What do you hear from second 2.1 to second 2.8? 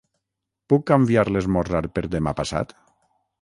demà passat?